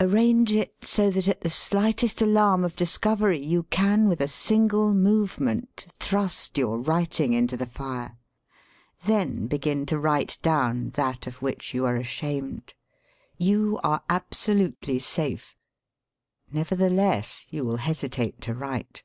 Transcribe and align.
Arrange 0.00 0.50
it 0.50 0.74
so 0.80 1.10
that 1.10 1.28
at 1.28 1.42
the 1.42 1.50
slightest 1.50 2.22
alarm 2.22 2.64
of 2.64 2.74
discovery 2.74 3.38
you 3.38 3.64
can 3.64 4.08
with 4.08 4.18
a 4.22 4.26
single 4.28 4.94
movement 4.94 5.86
thrust 6.00 6.56
your 6.56 6.78
writing 6.80 7.34
into 7.34 7.54
the 7.54 7.66
fire. 7.66 8.16
Then 9.04 9.46
begin 9.46 9.84
to 9.84 9.98
write 9.98 10.38
down 10.40 10.92
that 10.94 11.26
of 11.26 11.42
which 11.42 11.74
you 11.74 11.84
are 11.84 11.96
ashamed. 11.96 12.72
You 13.36 13.78
are 13.84 14.02
absolutely 14.08 15.00
safe. 15.00 15.54
Nevertheless 16.50 17.46
you 17.50 17.62
will 17.62 17.76
hesi 17.76 18.10
tate 18.10 18.40
to 18.40 18.54
write. 18.54 19.04